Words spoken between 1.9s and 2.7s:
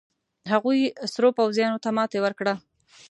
ماتې ورکړه.